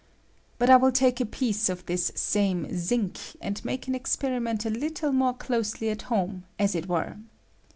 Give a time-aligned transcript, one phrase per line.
[0.57, 4.71] But I will take a piece of this same zinc, and make an experiment a
[4.71, 7.17] httle more closely at home, as it were.